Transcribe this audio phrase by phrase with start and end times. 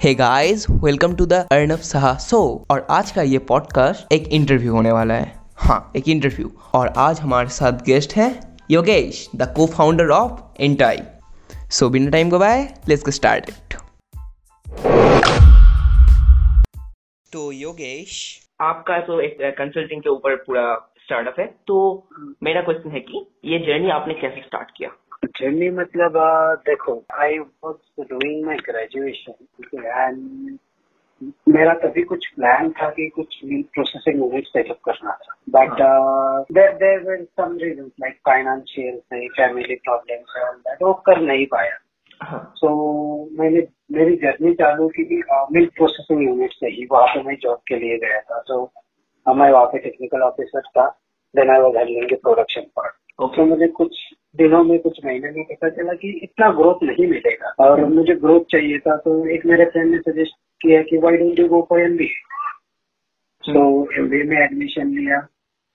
[0.00, 2.38] Hey guys welcome to the Arnab Saha show
[2.70, 7.20] और आज का ये पॉडकास्ट एक इंटरव्यू होने वाला है। हाँ एक इंटरव्यू और आज
[7.20, 8.28] हमारे साथ गेस्ट है
[8.70, 10.98] Yogesh the co founder of Intai
[11.70, 13.74] so बिना टाइम बाय लेट्स गेट स्टार्टेड
[17.32, 20.74] तो योगेश, आपका तो एक कंसल्टिंग के ऊपर पूरा
[21.04, 22.08] स्टार्टअप है। तो
[22.42, 24.90] मेरा क्वेश्चन है कि ये जर्नी आपने कैसे स्टार्ट किया?
[25.24, 26.12] जर्नी मतलब
[26.66, 29.32] देखो I was doing my graduation
[29.86, 30.58] and
[31.48, 35.34] मेरा तभी कुछ प्लान था कि कुछ मील प्रोसेसिंग यूनिट सेटअप करना था.
[35.50, 35.72] But
[36.52, 41.70] there there were some reason like financial से फैमिली प्रॉब्लम वो कर नहीं पाया.
[41.70, 47.22] सो हाँ। So, मैंने मेरी जर्नी चालू की मिल्क प्रोसेसिंग यूनिट से ही वहाँ पे
[47.22, 48.44] मैं जॉब के लिए गया था.
[48.48, 48.70] तो
[49.28, 51.00] so, मैं वहाँ पे टेक्निकल ऑफिसर था
[51.36, 52.94] then I was handling production part
[53.36, 53.96] तो मुझे कुछ
[54.36, 58.44] दिनों में कुछ महीने में पता चला कि इतना ग्रोथ नहीं मिलेगा। और मुझे ग्रोथ
[58.50, 61.80] चाहिए था तो एक मेरे फ्रेंड ने सजेस्ट किया कि why don't you go for
[61.80, 62.08] M B
[63.44, 63.62] तो
[63.98, 65.26] एम बी में एडमिशन लिया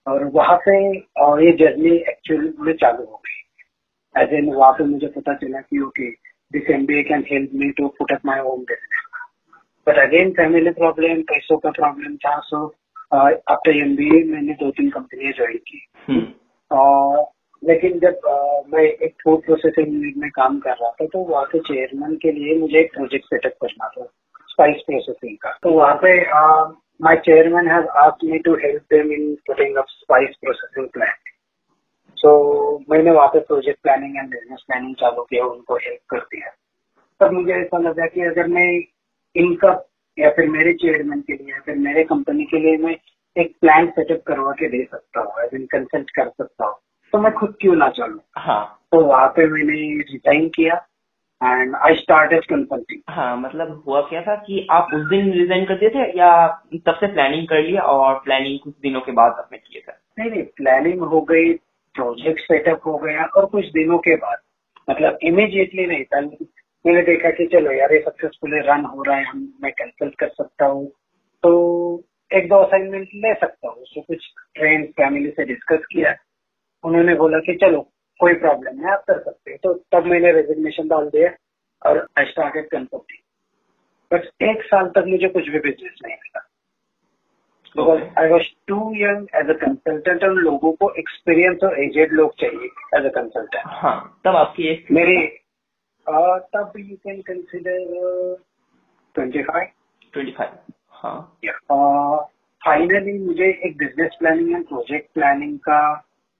[0.07, 0.77] और वहाँ पे
[1.25, 5.61] और ये जर्नी एक्चुअली में चालू हो गई। एज एन वहाँ पे मुझे पता चला
[5.61, 6.09] कि okay
[6.51, 9.03] this M B A can help me to put up my home business
[9.87, 12.65] but again family problem पैसों का प्रॉब्लम था so
[13.13, 16.25] after M B A मैंने दो तीन कंपनियाँ ज्वाइन की। हम्म,
[16.71, 17.23] और
[17.63, 21.45] लेकिन जब आ, मैं एक फ़ूड प्रोसेसिंग यूनिट में काम कर रहा था तो वहाँ
[21.51, 24.05] के चेयरमैन के लिए मुझे एक प्रोजेक्ट सेटअप करना था
[24.49, 26.11] स्पाइस प्रोसेसिंग का। तो वहाँ पे
[26.99, 31.33] my chairman has asked me to help them in putting up spice processing plant
[32.17, 32.29] so
[32.91, 36.53] मैंने वहाँ पे project planning and business planning चालू किया उनको हेल्प कर दिया।
[37.21, 38.69] तब मुझे ऐसा लगा कि अगर मैं
[39.35, 39.71] इनका
[40.17, 42.95] या फिर मेरे चेयरमैन के लिए या फिर मेरे कंपनी के लिए मैं
[43.35, 46.75] एक प्लान सेटअप करवा के दे सकता हूँ एज इन कंसल्ट कर सकता हूँ।
[47.15, 48.19] तो मैं खुद क्यों ना चलूँ?
[48.37, 50.75] हाँ। तो वहाँ पे मैंने रिजाइन किया
[51.41, 55.75] एंड आई स्टार्टेड कंसल्टिंग हाँ मतलब हुआ क्या था कि आप उस दिन रिजाइन कर
[55.75, 56.47] दिए थे या
[56.87, 59.93] तब से प्लानिंग कर लिया और प्लानिंग कुछ दिनों के बाद आपने किए थे?
[60.19, 61.53] नहीं नहीं प्लानिंग हो गई
[61.95, 64.37] प्रोजेक्ट सेटअप हो गया और कुछ दिनों के बाद।
[64.89, 69.23] मतलब इमीडिएटली नहीं था मैंने देखा कि चलो यार ये सक्सेसफुली रन हो रहा है
[69.23, 70.87] हम मैं कंसल्ट कर सकता हूँ।
[71.43, 71.55] तो
[72.31, 76.15] एक दो असाइनमेंट ले सकता हूँ उसको कुछ फ्रेंड्स फैमिली से डिस्कस किया।
[76.85, 77.81] उन्होंने बोला कि चलो
[78.19, 81.29] कोई प्रॉब्लम नहीं आप कर सकते हैं। तो तब मैंने रेजिग्नेशन डाल दिया
[81.81, 83.23] और आई स्टार्टेड कंसल्टिंग
[84.11, 86.39] बट एक साल तक मुझे कुछ भी बिज़नेस नहीं मिला।
[87.75, 92.35] Because I was too young as a consultant और लोगों को एक्सपीरियंस और एजेड लोग
[92.39, 95.17] चाहिए एज अ कंसल्टेंट हाँ तब आपकी एक मेरी
[96.07, 98.37] uh, तब you can consider
[99.15, 99.67] twenty five
[100.13, 100.51] twenty five
[100.93, 102.27] हाँ
[102.61, 105.79] फाइनली मुझे एक business planning and project planning का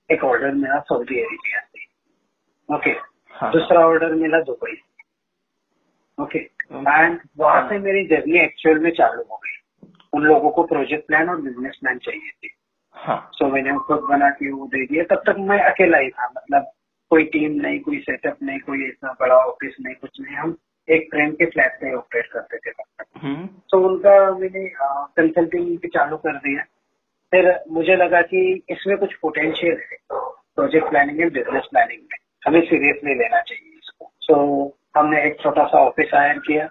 [0.10, 2.90] एक ऑर्डर मिला सऊदी अरेबिया से। ओके
[3.32, 9.24] हाँ दूसरा ऑर्डर मिला दुबई। से ओके एंड वहाँ से मेरी जर्नी एक्चुअल में चालू
[9.32, 12.50] हो गई। उन लोगों को प्रोजेक्ट प्लान और बिज़नेस प्लान चाहिए थे।
[12.96, 16.28] हाँ। सो मैंने खुद बना के वो दे दिया। तब तक मैं अकेला ही था।
[16.28, 16.72] मतलब
[17.10, 20.58] कोई टीम नहीं कोई सेटअप नहीं कोई ऐसा बड़ा ऑफ़िस नहीं कुछ नहीं। हम
[20.90, 24.70] एक फ्रेंड के फ्लैट से ऑपरेट करते थे तब तक। हम्म। तो उनका मैंने
[25.18, 26.64] कंसल्टिंग चालू कर दिया।
[27.32, 32.62] फिर मुझे लगा कि इसमें कुछ पोटेंशियल है। Project planning and business planning में। हमें
[32.62, 36.70] सीरियसली लेना चाहिए इसको। सो so, हमने एक छोटा सा ऑफ़िस हायर किया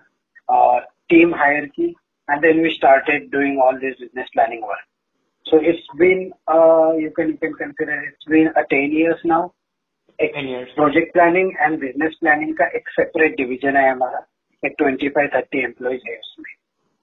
[0.49, 1.89] और टीम हायर की
[2.31, 4.87] and then we started doing all this business planning work
[5.47, 6.21] so it's been
[7.03, 9.49] you can you can consider it's been a ten years now
[10.21, 10.75] एक 10 years.
[10.75, 14.27] Project planning and business planning का एक separate division है हमारा।
[14.67, 16.53] एक twenty five thirty employees है उसमें।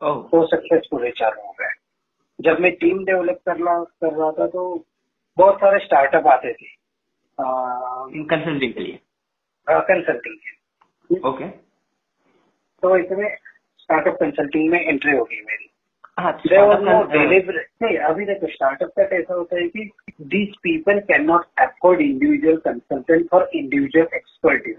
[0.09, 1.73] ओह तो successful चालू हो गए।
[2.45, 4.63] जब मैं टीम डेवलप कर रहा कर रहा था तो
[5.37, 6.67] बहुत सारे स्टार्टअप आते थे।
[8.29, 8.99] कंसल्टिंग के लिए?
[9.67, 11.47] कंसल्टिंग के ओके
[12.83, 13.27] तो इसमें
[13.79, 15.67] स्टार्टअप कंसल्टिंग में एंट्री हो गई मेरी
[16.19, 16.31] हाँ
[18.09, 19.89] अभी देखो स्टार्टअप का कैसा होता है कि
[20.33, 24.77] these people can not afford individual consultant for individual expertise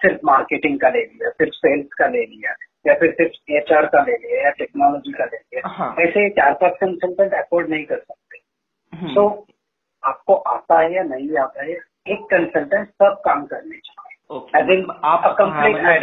[0.00, 2.54] सिर्फ़ मार्केटिंग का ले लिया सिर्फ़ सेल्स का ले लिया।
[2.86, 6.52] या फिर सिर्फ़ एच का ले लिया या टेक्नोलॉजी का ले लिया हाँ। ऐसे चार
[6.52, 8.38] पाँच कंसल्टेंट अफोर्ड नहीं कर सकते।
[8.96, 9.46] हम्म, तो
[10.04, 11.70] आपको आता है या नहीं आता है
[12.08, 14.16] एक कंसल्टेंट सब काम करने चाहिए।
[15.04, 15.40] आप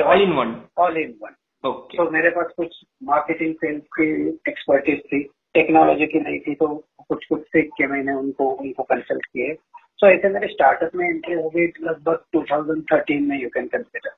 [0.01, 1.35] all in one all in one
[1.69, 6.67] okay तो मेरे पास कुछ मार्केटिंग सेल्स की एक्सपर्टीज थी टेक्नोलॉजी की नहीं थी तो
[7.09, 9.53] कुछ कुछ सीख के मैंने उनको उनको कंसल्ट किए।
[9.99, 14.11] सो ऐसे मेरे स्टार्टअप में एंट्री हो गई लगभग 2013 में you can consider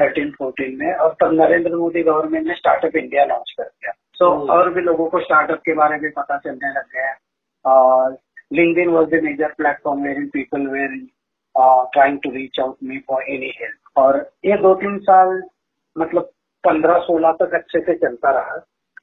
[0.00, 4.26] thirteen fourteen में और तब नरेंद्र मोदी गवर्नमेंट ने स्टार्टअप इंडिया लॉन्च कर दिया। सो
[4.28, 4.50] Oh.
[4.50, 7.12] और भी लोगों को स्टार्टअप के बारे में पता चलने लग गया
[7.64, 8.16] और
[8.78, 10.96] LinkedIn was the major platform where in people were
[11.94, 15.42] trying to reach out me for any help और ये दो तीन साल
[15.96, 16.30] मतलब
[16.64, 18.56] पंद्रह सोलह तक अच्छे से चलता रहा।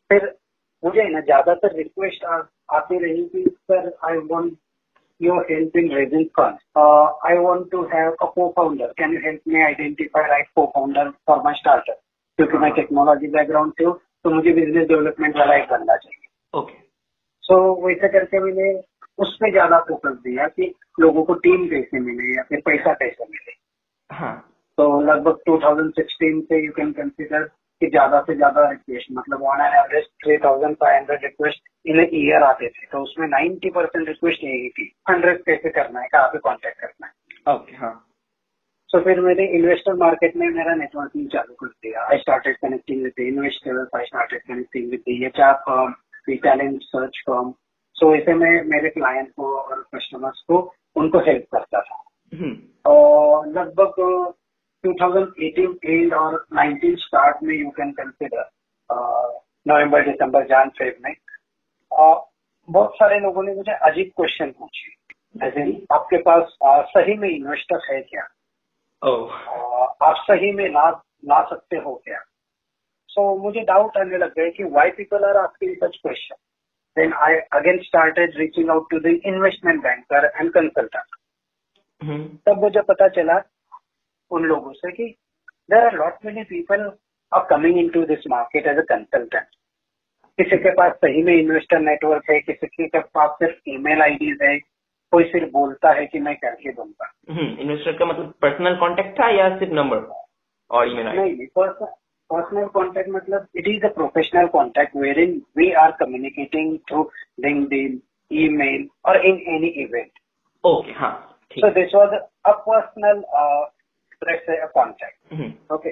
[0.10, 0.34] फिर
[0.84, 4.52] मुझे ना ज़्यादातर रिक्वेस्ट आती रही कि sir I want
[5.22, 6.58] help in raising fund
[7.26, 8.26] I want to have a
[8.56, 12.00] cofounder can you help me identify right cofounder for my startup
[12.38, 16.74] क्योंकि मैं टेक्नोलॉजी बैकग्राउंड से हूँ तो मुझे बिज़नेस डेवलपमेंट वाला एक बंदा चाहिए। ओके
[17.44, 18.84] सो वैसे करके मैंने
[19.20, 23.24] उस पर ज़्यादा फोकस दिया कि लोगों को टीम कैसे मिले या फिर पैसा कैसे
[23.24, 23.52] मिले।
[24.16, 27.50] हाँ। तो लगभग 2016 से यू कैन कंसिडर
[27.82, 32.00] कि ज़्यादा से ज़्यादा रिक्वेस्ट मतलब on an average three thousand five hundred request in
[32.14, 36.28] year आते थे तो उसमें 90 परसेंट रिक्वेस्ट यही थी। हंड्रेड कैसे करना है कहाँ
[36.28, 37.94] पे कॉन्टेक्ट करना है। ओके हाँ।
[38.90, 43.20] सो फिर मैंने इन्वेस्टर मार्केट में मेरा नेटवर्किंग चालू कर दिया। I started connecting with
[43.20, 45.94] investors I started connecting with H R firm
[46.28, 47.52] talent search firm
[47.96, 50.58] so ऐसे में मेरे क्लाइंट को और कस्टमर्स को
[50.96, 52.02] उनको हेल्प करता था।
[52.34, 52.56] हम्म,
[52.86, 54.34] और लगभग
[54.86, 58.50] 2018 एंड और 19 स्टार्ट में you can consider
[59.68, 61.16] November December Jan Feb में.
[61.92, 62.26] और
[62.70, 64.94] बहुत सारे लोगों ने मुझे अजीब क्वेश्चन पूछे।
[65.48, 68.28] ऐसे आपके पास uh, सही में इन्वेस्टर है क्या?
[69.02, 70.90] ओह uh, आप सही में ला
[71.26, 72.20] ला सकते हो क्या?
[73.10, 76.36] सो मुझे डाउट आने लग गए कि why people are asking such question
[76.98, 81.16] then I again started reaching out to the investment banker and consultant
[82.04, 83.40] hmm, तब मुझे पता चला
[84.32, 85.04] उन लोगों से कि
[85.70, 86.92] there are lot many people
[87.32, 89.48] are coming into this market as a consultant
[90.40, 94.58] किसी के पास सही में इन्वेस्टर नेटवर्क है किसी के पास सिर्फ़ ईमेल आईडीज है
[95.14, 99.30] कोई सिर्फ़ बोलता है कि मैं करके दूँगा। हम्म, इन्वेस्टर का मतलब पर्सनल कांटेक्ट था
[99.30, 100.08] या सिर्फ़ नंबर
[100.72, 101.46] और ईमेल नहीं
[102.30, 108.02] पर्सनल कॉन्टेक्ट मतलब it is a professional contact where in we are communicating through LinkedIn
[108.32, 110.20] email और इन एनी इवेंट
[110.64, 111.14] ओके हाँ
[111.58, 112.14] So this was
[112.46, 113.66] a personal, uh,
[114.26, 115.18] let's say, a contact.
[115.72, 115.92] Okay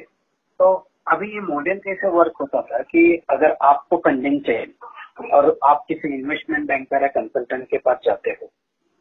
[0.59, 0.73] तो
[1.07, 6.13] अभी ये model कैसे work होता था कि अगर आपको फंडिंग चाहिए और आप किसी
[6.15, 8.51] इन्वेस्टमेंट बैंकर या कंसल्टेंट के पास जाते हो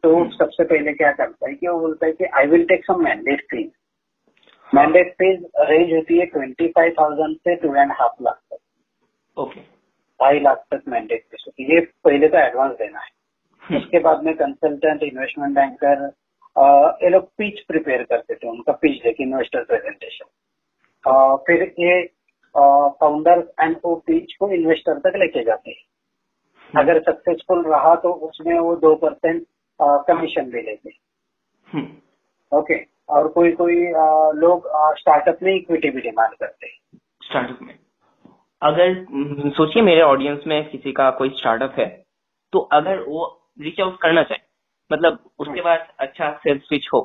[0.03, 2.85] तो हम्म। सबसे पहले क्या करता है कि वो बोलता है कि I will take
[2.85, 3.69] some mandate fees
[4.69, 5.39] mandate fees
[5.69, 8.59] range होती है ट्वेंटी फाइव थाउज़ेंड से टू एंड हाफ़ लाख तक।
[9.37, 9.61] ओके
[10.19, 13.09] ढाई लाख तक मैंडेट फ़ीस ये पहले तो एडवांस देना है।
[13.63, 16.05] हम्म, उसके बाद में कंसल्टेंट इन्वेस्टमेंट बैंकर
[16.55, 20.25] ये लोग पिच प्रिपेयर करते थे उनका पिच देखे इन्वेस्टर प्रेजेंटेशन
[21.47, 22.01] फिर ये
[22.55, 28.57] फाउंडर एंड वो पिच को इन्वेस्टर तक लेके जाते हैं। अगर सक्सेसफुल रहा तो उसमें
[28.59, 29.45] वो दो परसेंट
[30.07, 30.93] कमीशन भी लेते
[31.69, 32.75] हम्म, ओके
[33.09, 33.75] और कोई कोई
[34.39, 34.67] लोग
[34.99, 37.77] स्टार्टअप में इक्विटी भी डिमांड करते हैं। स्टार्टअप में।
[38.61, 41.87] अगर हम्म, सोचिए मेरे ऑडियंस में किसी का कोई स्टार्टअप है
[42.53, 43.25] तो अगर वो
[43.61, 44.51] रीच आउट करना चाहे
[44.91, 47.01] मतलब उसके पास अच्छा सेल्स पिच हो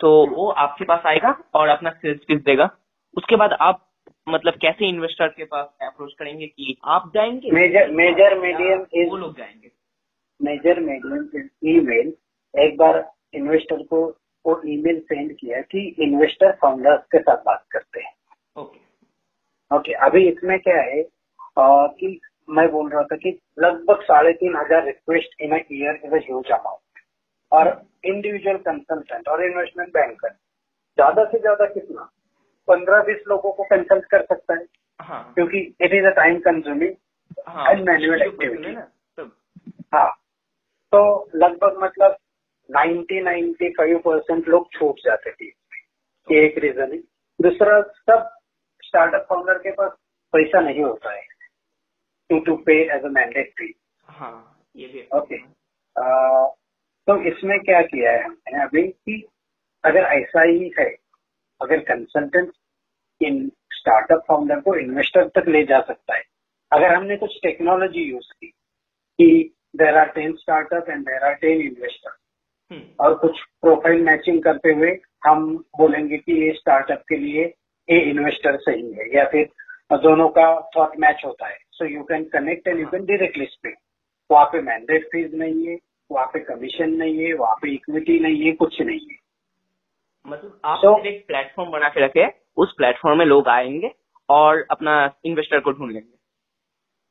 [0.00, 2.68] तो वो आपके पास आएगा और अपना सेल्स पिच देगा।
[3.16, 3.84] उसके बाद आप
[4.26, 7.50] मतलब कैसे इन्वेस्टर के पास अप्रोच करेंगे कि आप जाएँगे?
[7.50, 8.80] मेजर मेजर मीडियम
[9.10, 9.70] वो लोग जाएँगे।
[10.40, 12.12] मेजर मीडियम इज़ ईमेल
[12.54, 13.02] एक बार
[13.34, 14.04] इन्वेस्टर को
[14.44, 18.14] वो ईमेल सेंड किया कि इन्वेस्टर फाउंडर्स के साथ बात करते हैं।
[18.56, 22.18] ओके ओके अभी इसमें क्या है अ, कि
[22.48, 26.80] मैं बोल रहा था कि लगभग साढ़े तीन हज़ार request in year is huge amount
[27.52, 27.68] और
[28.04, 32.08] इंडिविजुअल कंसल्टेंट और इन्वेस्टमेंट बैंकर ज़्यादा से ज़्यादा कितना?
[32.68, 34.64] पंद्रह बीस लोगों को कंसल्ट कर सकता है।
[35.00, 36.94] हाँ। क्योंकि it is a time consuming
[37.38, 38.76] जो person activity.
[39.94, 40.06] है
[40.92, 41.00] तो
[41.34, 42.16] लगभग मतलब
[42.68, 45.46] 90 95 परसेंट लोग छूट जाते थे।
[46.28, 46.98] ये एक रीजन है।
[47.40, 48.28] दूसरा सब
[48.82, 49.90] स्टार्टअप फाउंडर के पास
[50.34, 51.22] पैसा नहीं होता है।
[52.30, 53.72] To to pay as a mandate fee
[54.08, 54.32] हाँ
[54.76, 55.36] ये भी ओके
[57.08, 59.22] तो इसमें क्या किया है हमने अभी कि
[59.84, 60.88] अगर ऐसा ही है
[61.60, 62.50] अगर कंसल्टेंट
[63.20, 66.22] इन स्टार्टअप फाउंडर को इन्वेस्टर तक ले जा सकता है।
[66.72, 71.60] अगर हमने कुछ टेक्नोलॉजी यूज़ की कि there are ten startup and there are ten
[71.60, 72.16] investor
[73.00, 74.90] और कुछ प्रोफ़ाइल मैचिंग करते हुए
[75.26, 77.44] हम बोलेंगे कि ये स्टार्टअप के लिए
[77.88, 79.48] ये इन्वेस्टर सही है या फिर
[79.98, 83.76] दोनों का थॉट मैच होता है। So you can connect and you can directly speak
[84.30, 85.76] वहाँ पे मैंडेट फ़ीस नहीं है।
[86.10, 89.16] वहाँ पे कमीशन नहीं है वहाँ पे इक्विटी नहीं है कुछ नहीं है।
[90.26, 93.90] मतलब आप So- एक प्लेटफॉर्म बना के रखे उस प्लेटफॉर्म में लोग आएँगे
[94.28, 96.16] और अपना इन्वेस्टर को ढूंढ लेंगे।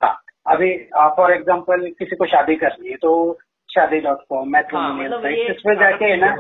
[0.02, 0.78] हाँ अभी
[1.18, 3.40] फॉर एग्ज़ाम्पल किसी को शादी करनी है तो
[3.70, 6.36] शादी डॉट कॉम हाँ मैट्रिमोनियल मतलब ये इस पे जाके है ना?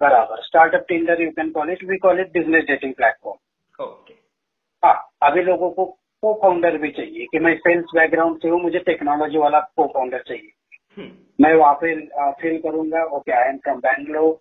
[0.00, 4.14] बराबर startup Tinder you can call it we call it business dating platform okay
[4.82, 5.84] हाँ अभी लोगों को
[6.22, 10.22] को फाउंडर भी चाहिए कि मैं सेल्स बैकग्राउंड से हूँ मुझे टेक्नोलॉजी वाला को फाउंडर
[10.28, 10.50] चाहिए।
[10.98, 11.94] मैं वहाँ पे
[12.40, 14.40] फील करूँगा। Okay I am from Bangalore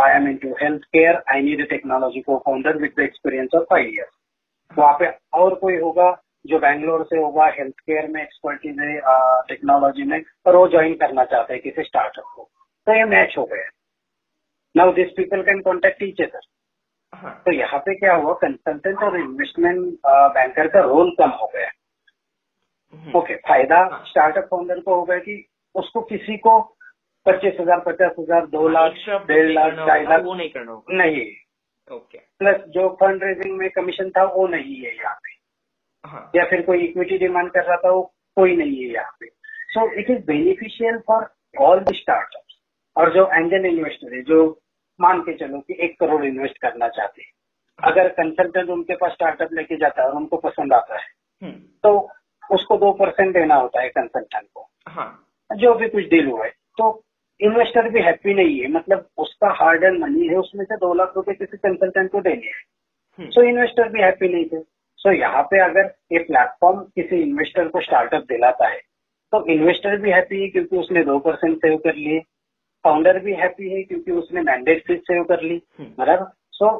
[0.00, 3.86] I am into health care I need a technology cofounder with the experience of five
[3.88, 6.10] years वहाँ पे और कोई होगा
[6.44, 9.00] जो बैंगलोर से होगा हेल्थ केयर में एक्सपर्टीज है
[9.48, 12.42] टेक्नोलॉजी में और वो ज्वाइन करना चाहते हैं किसी स्टार्टअप को।
[12.86, 13.68] तो ये मैच हो गया।
[14.74, 16.48] Now this people can contact each other
[17.44, 18.32] तो यहाँ पे क्या हुआ?
[18.34, 21.70] कंसल्टेंट और इन्वेस्टमेंट बैंकर का रोल कम हो गया।
[22.94, 25.34] हम्म। ओके फ़ायदा स्टार्टअप फाउंडर को हो गया कि
[25.74, 26.58] उसको किसी को
[27.26, 28.92] पच्चीस हज़ार पचास हज़ार दो लाख
[29.26, 31.26] डेढ़ लाख ढाई लाख वो नहीं करना होगा। नहीं।
[31.90, 35.38] ओके प्लस जो फंड रेजिंग में कमीशन था वो नहीं है यहाँ पे।
[36.04, 38.02] हाँ। या फिर कोई इक्विटी डिमांड कर रहा था वो
[38.36, 41.28] कोई नहीं है यहाँ पे। So it is beneficial for
[41.60, 42.42] all the startup
[42.96, 44.44] और जो एंजल इन्वेस्टर है जो
[45.00, 47.32] मान के चलो कि एक करोड़ इन्वेस्ट करना चाहते हैं।
[47.78, 51.06] अगर कंसल्टेंट उनके पास स्टार्टअप लेके जाता है और उनको पसंद आता है
[51.42, 52.10] हम्म, तो
[52.50, 56.50] उसको दो परसेंट देना होता है कंसल्टेंट को। हाँ। जो भी कुछ डील हुआ है
[56.78, 56.88] तो
[57.40, 61.12] इन्वेस्टर भी हैप्पी नहीं है। मतलब उसका हार्ड एंड मनी है उसमें से दो लाख
[61.16, 62.62] रुपए किसी कंसल्टेंट को देने हैं।
[63.18, 67.16] हम्म, सो इन्वेस्टर भी हैप्पी नहीं थे। सो so, यहाँ पे अगर ये प्लेटफॉर्म किसी
[67.16, 68.78] इन्वेस्टर को स्टार्टअप दिलाता है
[69.32, 72.20] तो इन्वेस्टर भी हैप्पी है क्योंकि उसने दो परसेंट सेव कर लिए।
[72.84, 76.70] फाउंडर भी हैप्पी है क्योंकि उसने मैंडेट फ़ीस सेव कर ली। हम्म। बराबर। सो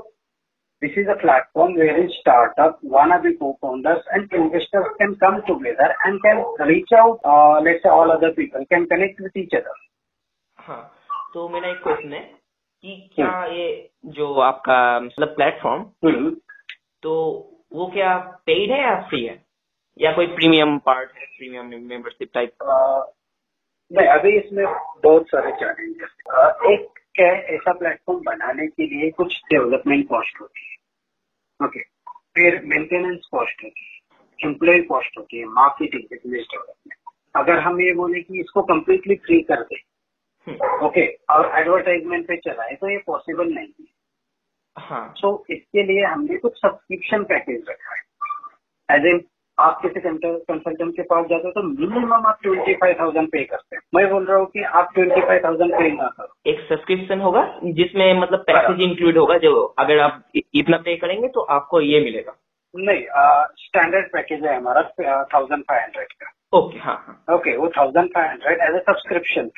[0.83, 6.43] this is a platform wherein startup, wannabe co-founders and investors can come together and can
[6.67, 9.77] reach out, uh, let's say all other people can connect with each other.
[10.59, 10.83] हाँ
[11.35, 12.21] तो मेरा एक question है
[12.85, 13.69] कि क्या ये
[14.17, 16.31] जो आपका मतलब प्लेटफॉर्म हम्म।
[17.03, 17.13] तो
[17.73, 19.39] वो क्या पेड है या फ्री है
[19.97, 23.01] या कोई प्रीमियम पार्ट है प्रीमियम मेंबरशिप टाइप Uh,
[23.91, 24.65] नहीं अभी इसमें
[25.05, 30.61] बहुत सारे चैलेंजेस एक क्या है ऐसा प्लेटफॉर्म बनाने के लिए कुछ डेवलपमेंट कॉस्ट होती
[30.61, 31.81] है। ओके
[32.35, 36.99] फिर मेंटेनेंस कॉस्ट होती है एम्प्लॉय कॉस्ट होती है मार्केटिंग बिज़नेस डेवलपमेंट
[37.37, 39.81] अगर हम ये बोले कि इसको कम्प्लीटली फ्री कर दे
[40.47, 43.87] हम्म, ओके और एडवर्टाइजमेंट पे चलाए तो ये पॉसिबल नहीं है।
[44.77, 49.19] हाँ। सो इसके लिए हमने कुछ सब्सक्रिप्शन पैकेज रखा है। एज इन
[49.61, 53.77] आप किसी कंसल्टेंट के पास जाते हो तो मिनिमम आप ट्वेंटी फाइव थाउज़ेंड पे करते
[53.77, 57.21] हैं। मैं बोल रहा हूँ कि आप ट्वेंटी फाइव थाउज़ेंड पे ना करो। एक सब्सक्रिप्शन
[57.21, 60.23] होगा जिसमें मतलब पैकेज इंक्लूड होगा जो अगर आप
[60.55, 62.37] इतना पे करेंगे तो आपको ये मिलेगा।
[62.75, 63.03] नहीं
[63.59, 64.83] स्टैंडर्ड पैकेज है हमारा
[65.33, 69.51] थाउज़ेंड फाइव हंड्रेड का। ओके हाँ हाँ। ओके वो thousand five hundred as a subscription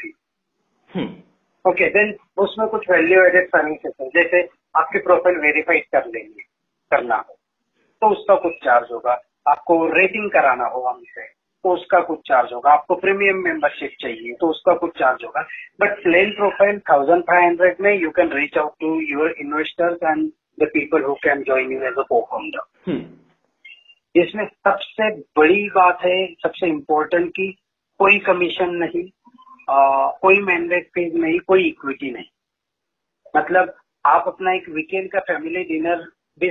[0.92, 1.70] hmm.
[1.70, 6.42] Okay then उसमें कुछ वैल्यू एडेड सर्विसेज़ है जैसे आपकी प्रोफ़ाइल वेरीफाइड कर लेंगे
[6.90, 7.36] करना हो
[8.02, 9.14] तो उसका कुछ चार्ज होगा।
[9.46, 11.26] आपको रेटिंग कराना हो हमसे
[11.64, 15.40] तो उसका कुछ चार्ज होगा। आपको प्रीमियम मेंबरशिप चाहिए तो उसका कुछ चार्ज होगा।
[15.80, 20.30] But plain profile thousand five hundred में you can reach out to your investors and
[20.60, 23.00] the people who can join you as a cofounder
[24.14, 27.50] इसमें सबसे बड़ी बात है सबसे इम्पोर्टेंट की
[28.00, 29.04] कोई कमीशन नहीं
[29.68, 32.24] आ, कोई मैंडेट फ़ीस नहीं कोई इक्विटी नहीं।
[33.36, 36.00] मतलब आप अपना एक वीकेंड का फैमिली डिनर
[36.42, 36.50] आ,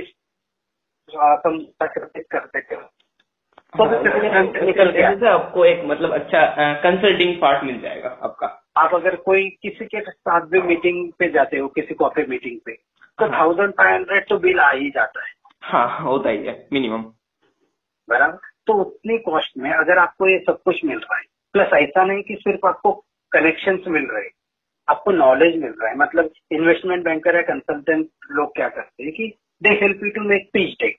[1.08, 2.82] तुम sacrifice कर देते हो
[3.74, 3.84] तो
[4.64, 9.48] निकल गया। से आपको एक मतलब अच्छा कंसल्टिंग पार्ट मिल जाएगा आपका। आप अगर कोई
[9.62, 13.72] किसी के साथ भी मीटिंग पे जाते हो किसी कॉफ़ी मीटिंग पे तो हाँ। थाउज़ेंड
[13.72, 15.32] फाइव हंड्रेड तो बिल आ ही जाता है।
[15.62, 17.02] हाँ होता ही है मिनिमम
[18.08, 18.38] बराबर?
[18.66, 22.22] तो उतनी कॉस्ट में अगर आपको ये सब कुछ मिल रहा है प्लस ऐसा नहीं
[22.22, 22.92] कि सिर्फ़ आपको
[23.32, 24.28] कनेक्शन मिल रहे
[24.88, 29.32] आपको नॉलेज मिल रहा है। मतलब इन्वेस्टमेंट बैंकर या कंसल्टेंट लोग क्या करते हैं कि
[29.62, 30.96] they help you to make pitch deck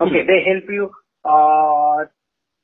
[0.00, 0.26] okay Hmm.
[0.26, 0.86] They help you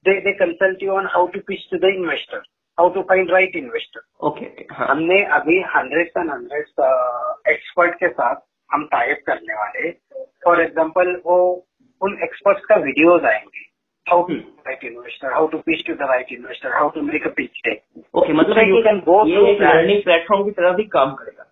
[0.05, 2.43] they they consult you on how to pitch to the investor
[2.79, 6.71] how to find right investor okay okay हाँ हमने अभी hundreds and hundreds
[7.49, 8.37] expert के साथ
[8.71, 9.91] हम type करने वाले
[10.45, 11.67] for example वो
[12.01, 13.65] उन एक्सपर्ट्स का वीडियोज़ आएँगे।
[14.11, 14.35] How to.
[14.35, 17.83] Right investor how to pitch to the right investor how to make a pitch deck
[18.15, 19.75] okay मतलब you ये- through एक that.
[19.75, 21.45] लर्निंग प्लेटफॉर्म की तरह भी काम करेगा।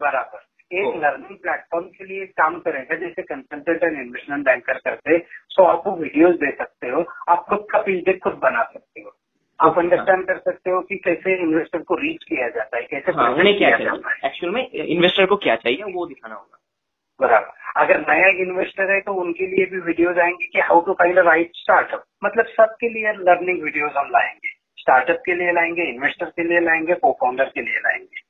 [0.00, 0.94] बराबर। एक.
[1.02, 5.18] लर्निंग प्लेटफॉर्म के लिए काम करेगा जैसे कंसल्टेंट एंड इन्वेस्टमेंट बैंकर करते
[5.50, 9.16] सो आपको वीडियोस दे सकते हो आप खुद का पिच खुद बना सकते हो।
[9.60, 13.30] आप अंडरस्टैंड कर सकते हो कि कैसे इन्वेस्टर को रीच किया जाता है कैसे हाँ
[13.30, 14.26] उन्हें क्या है चाहिए?
[14.26, 16.58] एक्चुअल में इन्वेस्टर को क्या चाहिए वो दिखाना होगा।
[17.20, 21.18] बराबर। अगर नया इन्वेस्टर है तो उनके लिए भी वीडियोज़ आएँगे कि how to find
[21.18, 26.26] a right startup मतलब सबके लिए लर्निंग वीडियोज़ हम लाएँगे। स्टार्टअप के लिए लाएँगे इन्वेस्टर
[26.26, 28.22] के लिए लाएँगे को फाउंडर के लिए लाएँगे।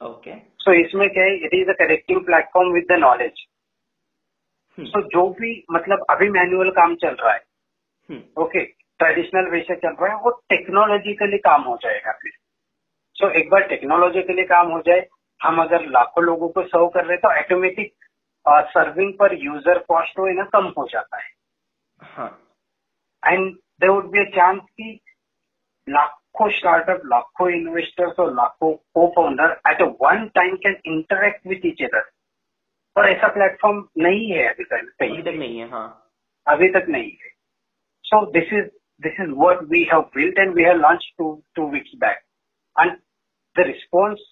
[0.00, 0.32] ओके
[0.66, 3.44] सो इसमें क्या है it is a connective platform with the knowledge
[4.78, 7.42] so जो भी मतलब अभी मैनुअल काम चल रहा है
[8.36, 8.64] ओके
[9.00, 12.32] ट्रेडिशनल वे से चल रहा है वो टेक्नोलॉजिकली काम हो जाएगा फिर।
[13.16, 15.06] सो एक बार टेक्नोलॉजिकली काम हो जाए
[15.40, 17.92] हम अगर लाखों लोगों को सर्व कर रहे हैं तो ऑटोमेटिक
[18.70, 21.30] सर्विंग पर यूज़र कॉस्ट हो ना कम हो जाता है।
[22.00, 22.28] हाँ।
[23.22, 24.98] And there would be a chance कि
[25.86, 28.72] लाखों स्टार्टअप लाखों इन्वेस्टर्स और लाखों
[29.16, 32.10] cofounder at a one time can interact with each other
[32.96, 35.86] और ऐसा प्लेटफॉर्म नहीं है अभी तक। अभी तक नहीं है हाँ।
[36.46, 37.30] अभी तक नहीं है।
[38.04, 38.66] So this is
[39.02, 42.18] this is what we have built and we have launch two two weeks back
[42.76, 42.92] and
[43.56, 44.26] the response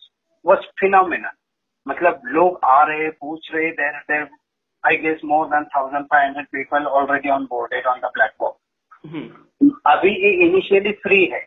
[0.44, 1.30] was phenomenal
[1.86, 4.28] मतलब लोग आ रहे पूछ रहे there there
[4.84, 9.30] I guess more than thousand five hundred people already onboarded on the platform
[9.86, 11.40] अभी ये initially free है।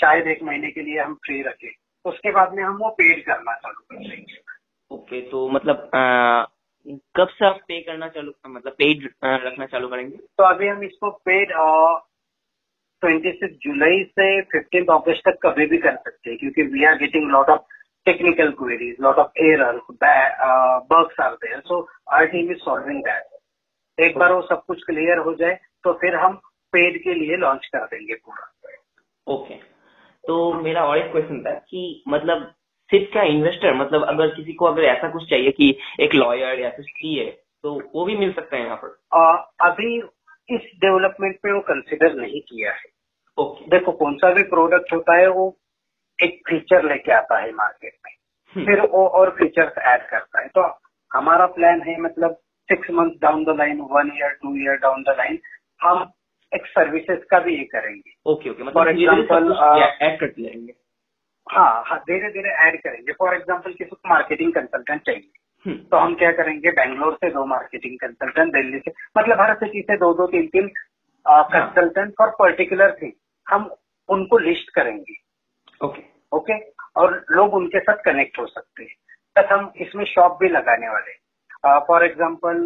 [0.00, 1.70] शायद एक महीने के लिए हम फ्री रखें।
[2.04, 4.36] उसके बाद में हम वो पेड करना चालू कर देंगे।
[4.90, 6.44] ओके तो मतलब आ,
[7.16, 10.16] कब से आप पे करना चालू मतलब पेड रखना चालू करेंगे?
[10.16, 11.52] तो अभी हम इसको पेड
[13.02, 16.96] ट्वेंटी सिक्स जुलाई से फिफ्टीन अगस्त तक कभी भी कर सकते हैं क्योंकि we are
[16.98, 17.76] getting lot of
[18.06, 19.80] technical queries lot of error
[20.92, 21.80] bugs are there so
[22.12, 26.14] our team is solving that एक बार वो सब कुछ क्लियर हो जाए तो फिर
[26.16, 26.34] हम
[26.72, 28.52] पेड के लिए लॉन्च कर देंगे पूरा।
[29.26, 29.66] Okay okay.
[30.28, 32.54] तो मेरा और एक क्वेश्चन था कि मतलब
[32.90, 36.70] सिर्फ़ क्या इन्वेस्टर मतलब अगर किसी को अगर ऐसा कुछ चाहिए कि एक लॉयर या
[36.70, 37.30] फिर है
[37.62, 39.18] तो वो भी मिल सकता है यहाँ पर?
[39.18, 39.98] आ, अभी
[40.50, 42.84] इस डेवलपमेंट पे वो कंसिडर नहीं किया है।
[43.38, 45.58] ओके देखो कौन सा भी प्रोडक्ट होता है वो
[46.22, 48.12] एक फीचर लेके आता है मार्केट में।
[48.54, 50.78] हम्म। फिर वो और फीचर्स ऐड करता है। तो
[51.12, 52.36] हमारा प्लान है मतलब
[52.70, 55.38] six month down the line one year two year down the line
[55.82, 56.10] हम
[56.52, 59.52] एक सर्विसेज़ का भी ये करेंगे। ओके ओके मतलब फॉर एग्ज़ाम्पल
[60.02, 60.74] ऐड करते जाएँगे
[61.46, 65.30] हाँ हाँ धीरे धीरे ऐड करेंगे। फॉर एग्ज़ाम्पल किसी को मार्केटिंग कंसल्टेंट चाहिए।
[65.66, 66.70] हम्म। तो हम क्या करेंगे?
[66.72, 70.68] बैंगलोर से दो मार्केटिंग कंसल्टेंट दिल्ली से मतलब हर सिटी से दो दो तीन तीन
[71.26, 73.12] कंसल्टेंट फॉर पर्टिकुलर थिंग
[73.46, 73.70] हम
[74.08, 75.14] उनको लिस्ट करेंगे।
[75.80, 76.02] ओके
[76.32, 76.58] ओके
[77.00, 78.94] और लोग उनके साथ कनेक्ट हो सकते हैं।
[79.36, 82.56] तथा हम इसमें शॉप भी लगाने वाले फॉर एग्ज़ाम्पल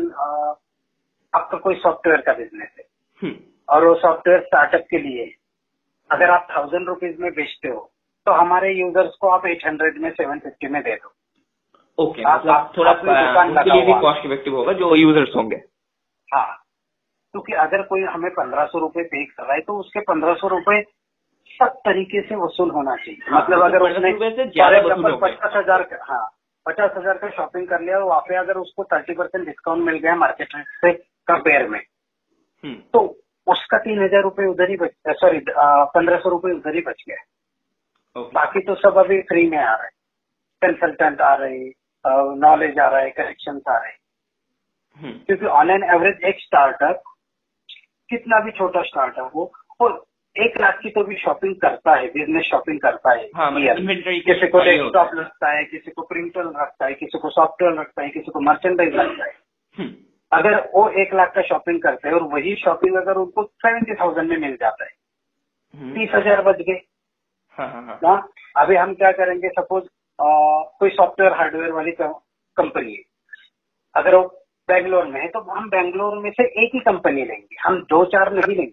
[1.32, 2.84] आपका कोई सॉफ्टवेयर का बिज़नेस है।
[3.18, 3.34] हम्म।
[3.68, 5.32] और वो सॉफ्टवेयर स्टार्टअप के लिए।
[6.10, 7.90] अगर आप थाउज़ेंड रुपीज़ में बेचते हो
[8.26, 11.12] तो हमारे यूज़र्स को आप एट हंड्रेड में सेवन फिफ्टी में दे दो।
[11.98, 15.56] ओके okay, मतलब थोड़ा उनके लिए भी कॉस्ट इफ़ेक्टिव होगा जो यूज़र्स होंगे।
[16.28, 16.58] हाँ
[17.34, 20.48] क्योंकि अगर कोई हमें पंद्रह सौ रुपये पे कर रहा है तो उसके पंद्रह सौ
[20.48, 20.82] रुपये
[21.50, 24.12] सब तरीके से वसूल होना चाहिए। हाँ, मतलब अगर उसने
[25.16, 26.28] पचास हज़ार का हाँ
[26.66, 29.98] पचास हज़ार का शॉपिंग कर लिया और वहाँ पे अगर उसको थर्टी परसेंट डिस्काउंट मिल
[29.98, 30.92] गया मार्केट रेट से
[31.28, 33.06] कंपेयर में हम्म। तो
[33.46, 37.16] उसका तीन हज़ार रुपये उधर ही बच सॉरी पंद्रह सौ रुपये उधर ही बच गया
[38.16, 38.34] okay.
[38.34, 40.00] बाकी तो सब अभी फ्री में आ रहे हैं।
[40.62, 41.70] कंसल्टेंट आ रहे
[42.38, 43.92] नॉलेज आ रहा है करेक्शन आ रहे
[44.98, 45.26] hmm.
[45.26, 47.02] क्योंकि ऑन एन एवरेज एक स्टार्टअप
[48.10, 49.88] कितना भी छोटा स्टार्टअप हो वो
[50.36, 53.76] एक लाख की तो भी शॉपिंग करता है बिज़नेस शॉपिंग करता है। हाँ, मतलब
[54.26, 58.08] किसी को डेस्कटॉप लगता है किसी को प्रिंटर रखता है किसी को सॉफ्टवेयर रखता है
[58.08, 59.34] किसी को मर्चेंडाइज लगता है।
[59.74, 59.92] Hmm.
[60.32, 64.28] अगर वो एक लाख का शॉपिंग करते हैं और वही शॉपिंग अगर उनको सेवेंटी थाउज़ेंड
[64.30, 65.94] में मिल जाता है hmm.
[65.94, 66.80] तीस हज़ार बच गए।
[67.58, 68.12] हाँ, हाँ, हाँ। ना
[68.56, 69.84] अभी हम क्या करेंगे सपोज़
[70.18, 73.02] कोई सॉफ्टवेयर हार्डवेयर वाली कंपनी है।
[73.94, 74.22] अगर वो
[74.68, 78.32] बेंगलोर में है तो हम बेंगलोर में से एक ही कंपनी लेंगे। हम दो चार
[78.32, 78.72] नहीं लेंगे।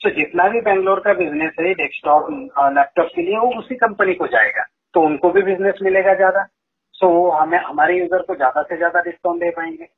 [0.00, 2.30] तो जितना भी बेंगलोर का बिज़नेस है डेस्कटॉप
[2.74, 6.44] लैपटॉप के लिए वो उसी कंपनी को जाएगा। तो उनको भी बिज़नेस मिलेगा ज़्यादा।
[6.94, 9.88] सो वो हमें हमारे यूज़र को ज़्यादा से ज़्यादा डिस्काउंट दे पाएँगे।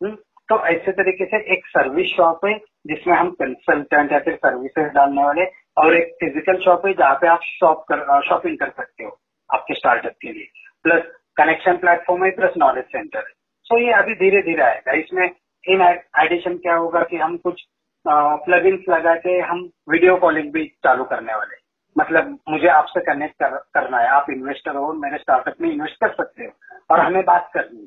[0.00, 0.16] हुँ?
[0.48, 5.24] तो ऐसे तरीके से एक सर्विस शॉप है जिसमें हम कंसल्टेंट या फिर सर्विसेज़ डालने
[5.24, 5.44] वाले
[5.78, 9.18] और एक फ़िज़िकल शॉप है जहाँ पे आप शॉप कर शॉपिंग कर सकते हो
[9.50, 10.48] आपके स्टार्टअप के लिए।
[10.84, 11.02] प्लस
[11.36, 13.32] कनेक्शन प्लेटफॉर्म है प्लस नॉलेज सेंटर है।
[13.66, 15.24] सो ये अभी धीरे धीरे आएगा। इसमें
[15.64, 15.82] इन
[16.20, 17.62] एडिशन क्या होगा कि हम कुछ
[18.04, 21.58] प्लग इन्स लगा के हम वीडियो कॉलिंग भी चालू करने वाले
[21.96, 26.12] मतलब मुझे आपसे कनेक्ट कर, करना है। आप इन्वेस्टर हो मेरे स्टार्टअप में इन्वेस्ट कर
[26.14, 26.52] सकते हो
[26.90, 27.86] और हमें बात करनी है।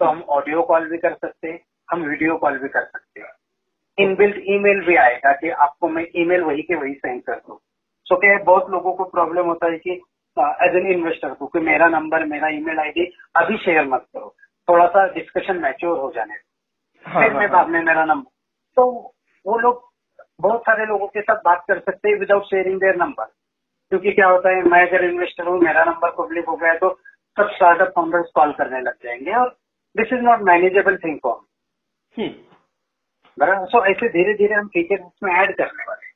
[0.00, 1.60] तो हम ऑडियो कॉल भी कर सकते हैं
[1.90, 3.32] हम वीडियो कॉल भी कर सकते हैं।
[3.98, 7.58] इनबिल्ट ईमेल भी आएगा कि आपको मैं ईमेल वही के वही सेंड कर दूँ।
[8.06, 9.90] सो क्या बहुत लोगों को प्रॉब्लम होता है कि
[10.62, 13.04] एज एन इन्वेस्टर को कि मेरा नंबर मेरा ईमेल आईडी
[13.36, 14.34] अभी शेयर मत करो।
[14.68, 18.30] थोड़ा सा डिस्कशन मैच्योर हो जाने हाँ, फिर हाँ, मैं हाँ। बाद में मेरा नंबर
[18.76, 19.14] तो
[19.46, 19.88] वो लोग
[20.40, 24.26] बहुत सारे लोगों के साथ बात कर सकते हैं विदाउट शेयरिंग देयर नंबर क्योंकि क्या
[24.26, 26.90] होता है मैं अगर इन्वेस्टर हूँ मेरा नंबर पब्लिक हो गया तो
[27.36, 29.56] सब स्टार्टअप फाउंडर्स कॉल करने लग जाएँगे और
[29.96, 31.38] this is not manageable thing for
[33.38, 33.66] बराबर?
[33.66, 36.08] सो ऐसे धीरे धीरे हम फीचर उसमें ऐड करने वाले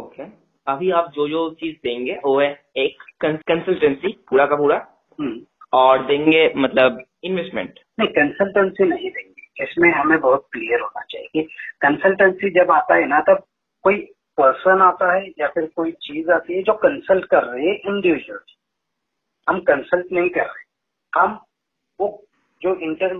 [0.00, 0.22] ओके
[0.66, 4.86] अभी आप जो जो चीज़ देंगे वो है एक कंसल्टेंसी पूरा का पूरा।
[5.20, 5.40] हम्म।
[5.72, 11.42] और देंगे मतलब इन्वेस्टमेंट नहीं कंसल्टेंसी नहीं देंगे। इसमें हमें बहुत क्लियर होना चाहिए। कि
[11.80, 13.42] कंसल्टेंसी जब आता है ना तब
[13.82, 13.96] कोई
[14.40, 18.40] पर्सन आता है या फिर कोई चीज़ आती है जो कंसल्ट कर रहे हैं इंडिविजुअल
[19.48, 20.64] हम कंसल्ट नहीं कर रहे।
[21.20, 21.40] हम
[22.00, 22.24] वो
[22.62, 23.14] जो इंटर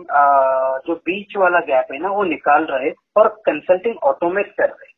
[0.87, 4.92] जो बीच वाला गैप है ना वो निकाल रहे और कंसल्टिंग ऑटोमेट कर रहे।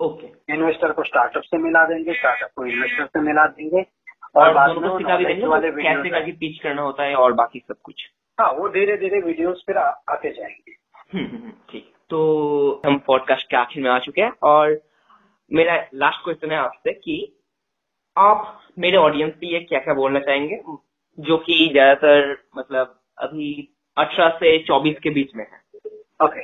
[0.00, 0.54] Okay okay.
[0.54, 3.84] इन्वेस्टर को स्टार्टअप से मिला देंगे स्टार्टअप को इन्वेस्टर से मिला देंगे।
[4.36, 8.04] और, और बाद में वाले कैसे करके पिच करना होता है और बाकी सब कुछ।
[8.38, 10.72] हाँ वो धीरे धीरे वीडियोस फिर आते जाएँगे।
[11.12, 14.80] हम्म, हम्म, हम्म, ठीक। तो हम पॉडकास्ट के आखिर में आ चुके हैं और
[15.50, 17.36] मेरा लास्ट क्वेश्चन है आपसे कि
[18.16, 20.60] आप मेरे ऑडियंस के लिए क्या क्या बोलना चाहेंगे?
[21.18, 23.50] जो कि ज़्यादातर मतलब अभी
[23.96, 25.58] 18 से 24 के बीच में है।
[26.20, 26.42] Okay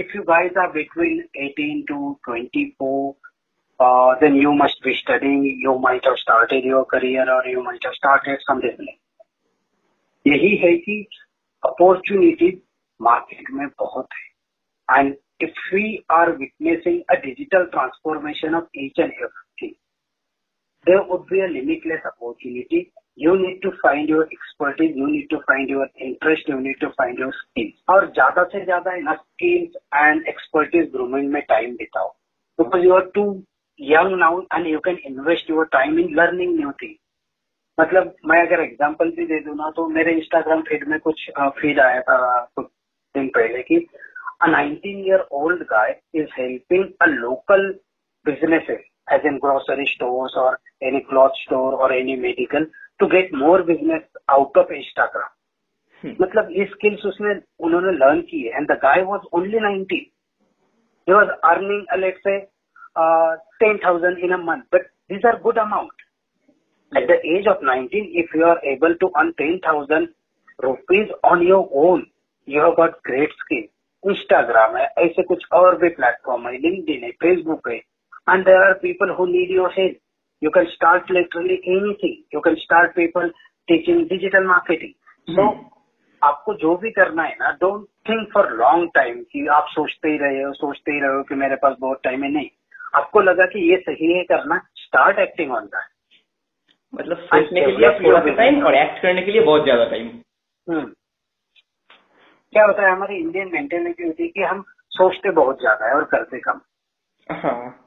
[0.00, 3.14] if you guys are between 18 to 24
[4.20, 7.92] then you must be studying you might have started your career और you might have
[7.92, 8.60] started some
[10.26, 10.94] यही है कि
[11.62, 12.58] अपॉर्चुनिटीज़
[13.00, 19.12] मार्केट में बहुत है। And if we are witnessing a digital transformation of H and
[19.12, 19.72] everything
[20.86, 22.80] there would be a limitless opportunity
[23.18, 26.88] you need to find your expertise you need to find your interest you need to
[26.98, 32.08] find your skills और ज़्यादा से ज़्यादा इन skills and expertise grooming में time बिताओ।
[32.58, 33.24] Because you are too
[33.80, 36.94] young now and you can invest your time in learning new thing
[37.78, 41.80] मतलब मैं अगर example भी दे दू ना तो मेरे इंस्टाग्राम फ़ीड में कुछ फ़ीड
[41.80, 42.66] आया था, कुछ
[43.14, 43.76] दिन पहले की।
[44.42, 47.70] A nineteen year old guy is helping a local
[48.26, 48.80] businesses
[49.12, 52.66] as in grocery store और एनी क्लॉथ स्टोर और any medical
[53.00, 57.34] to get more business out of Instagram मतलब ये स्किल्स उसने
[57.66, 60.06] उन्होंने लर्न की है and the guy was only nineteen
[61.08, 62.38] he was earning at least से
[63.60, 66.02] ten thousand in a month but these are good amount
[66.92, 70.08] at the age of nineteen if you are able to earn ten thousand
[70.58, 72.06] rupees on your own
[72.48, 73.64] you have got great skill
[74.04, 78.72] Instagram है ऐसे कुछ और भी platform है link है Facebook है। And there are
[78.82, 79.96] people who need your help
[80.42, 82.16] You can start literally anything.
[82.32, 83.30] You can start people
[83.68, 84.94] teaching digital marketing.
[85.28, 85.60] So hmm.
[86.22, 90.18] आपको जो भी करना है ना don't think for long time कि आप सोचते ही
[90.18, 92.48] रहे हो सोचते ही रहे हो कि मेरे पास बहुत टाइम है। नहीं।
[92.94, 96.20] आपको लगा कि ये सही है करना स्टार्ट एक्टिंग ऑन दैट
[96.94, 100.08] मतलब सोचने के लिए थोड़ा सा टाइम और एक्ट करने के लिए बहुत ज़्यादा टाइम
[100.66, 100.84] हम्म।
[102.52, 106.04] क्या होता है हमारी इंडियन मेंटेलिटी होती है कि हम सोचते बहुत ज़्यादा है और
[106.04, 106.60] करते कम।
[107.30, 107.78] हाँ।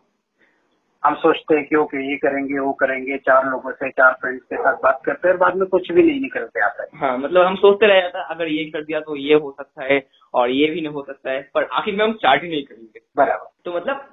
[1.05, 4.55] हम सोचते हैं कि ओके ये करेंगे वो करेंगे चार लोगों से चार फ्रेंड्स के
[4.55, 7.55] साथ बात करते हैं बाद में कुछ भी नहीं निकलते आता है हाँ मतलब हम
[7.55, 10.01] सोचते रह जाता अगर ये कर दिया तो ये हो सकता है
[10.33, 12.99] और ये भी नहीं हो सकता है पर आखिर में हम स्टार्ट ही नहीं करेंगे।
[13.17, 14.09] बराबर। तो मतलब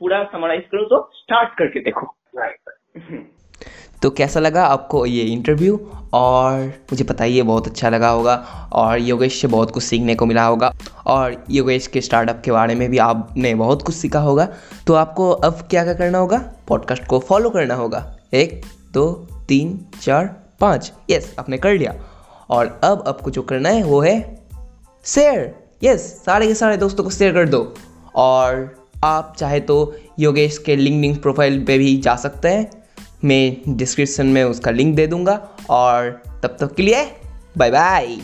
[0.00, 2.06] पूरा समराइज करो तो स्टार्ट करके देखो।
[2.38, 2.56] राइट
[4.02, 9.40] तो कैसा लगा आपको ये इंटरव्यू और मुझे बताइए, बहुत अच्छा लगा होगा। और योगेश
[9.40, 10.74] से बहुत कुछ सीखने को मिला होगा।
[11.06, 14.48] और योगेश के स्टार्टअप के बारे में भी आपने बहुत कुछ सीखा होगा।
[14.86, 16.52] तो आपको अब क्या क्या करना होगा?
[16.68, 21.94] पॉडकास्ट को फॉलो करना होगा। एक, दो, तीन, चार, पाँच। यस आपने कर लिया।
[22.50, 24.42] और अब आपको जो करना है, वो है
[25.04, 27.74] शेयर यस सारे के सारे दोस्तों को शेयर कर दो।
[28.14, 32.79] और आप चाहे तो योगेश के लिंकडिंग प्रोफ़ाइल पे भी जा सकते हैं।
[33.24, 35.34] मैं डिस्क्रिप्शन में उसका लिंक दे दूँगा
[35.70, 36.10] और
[36.42, 37.04] तब तक के लिए
[37.58, 38.18] बाय बाय